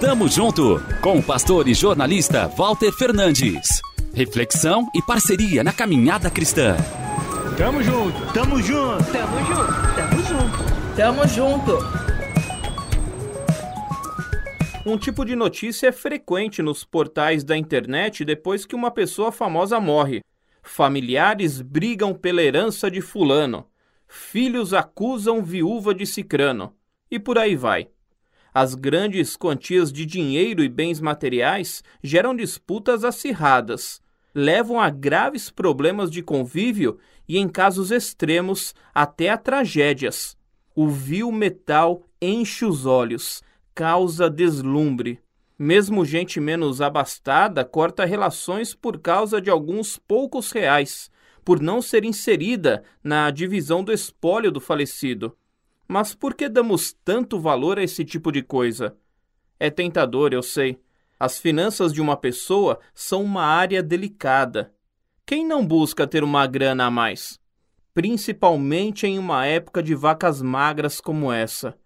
[0.00, 3.80] Tamo junto com o pastor e jornalista Walter Fernandes.
[4.12, 6.76] Reflexão e parceria na caminhada cristã.
[7.56, 11.78] Tamo junto, tamo junto, tamo junto, tamo junto, tamo junto.
[14.84, 19.80] Um tipo de notícia é frequente nos portais da internet depois que uma pessoa famosa
[19.80, 20.22] morre.
[20.62, 23.66] Familiares brigam pela herança de Fulano.
[24.06, 26.74] Filhos acusam viúva de Cicrano.
[27.10, 27.88] E por aí vai.
[28.54, 34.02] As grandes quantias de dinheiro e bens materiais geram disputas acirradas,
[34.34, 40.36] levam a graves problemas de convívio e, em casos extremos, até a tragédias.
[40.74, 43.42] O vil metal enche os olhos,
[43.74, 45.18] causa deslumbre.
[45.58, 51.10] Mesmo gente menos abastada corta relações por causa de alguns poucos reais,
[51.44, 55.36] por não ser inserida na divisão do espólio do falecido.
[55.86, 58.96] Mas por que damos tanto valor a esse tipo de coisa?
[59.58, 60.80] É tentador, eu sei.
[61.18, 64.72] As finanças de uma pessoa são uma área delicada.
[65.24, 67.38] Quem não busca ter uma grana a mais?
[67.94, 71.78] Principalmente em uma época de vacas magras como essa.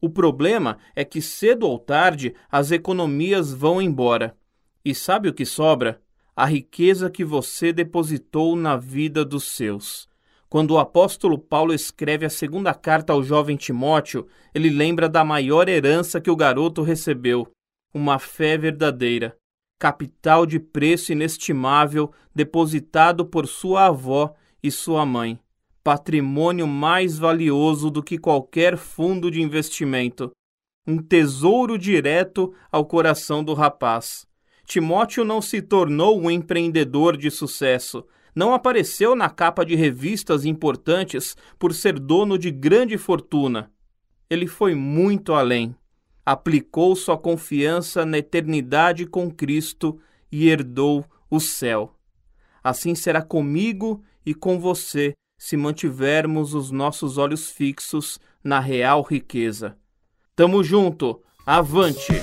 [0.00, 4.36] O problema é que cedo ou tarde as economias vão embora.
[4.84, 6.02] E sabe o que sobra?
[6.34, 10.08] A riqueza que você depositou na vida dos seus.
[10.52, 15.66] Quando o apóstolo Paulo escreve a segunda carta ao jovem Timóteo, ele lembra da maior
[15.66, 17.50] herança que o garoto recebeu:
[17.94, 19.34] uma fé verdadeira,
[19.78, 25.40] capital de preço inestimável depositado por sua avó e sua mãe
[25.82, 30.30] patrimônio mais valioso do que qualquer fundo de investimento,
[30.86, 34.26] um tesouro direto ao coração do rapaz.
[34.72, 41.36] Timóteo não se tornou um empreendedor de sucesso, não apareceu na capa de revistas importantes
[41.58, 43.70] por ser dono de grande fortuna.
[44.30, 45.76] Ele foi muito além.
[46.24, 50.00] Aplicou sua confiança na eternidade com Cristo
[50.32, 51.94] e herdou o céu.
[52.64, 59.76] Assim será comigo e com você se mantivermos os nossos olhos fixos na real riqueza.
[60.34, 62.22] Tamo junto, avante!